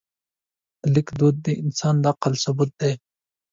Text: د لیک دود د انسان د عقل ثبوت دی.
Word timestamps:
د 0.81 0.83
لیک 0.93 1.07
دود 1.19 1.35
د 1.45 1.47
انسان 1.61 1.95
د 2.03 2.05
عقل 2.11 2.33
ثبوت 2.43 2.71
دی. 2.81 2.93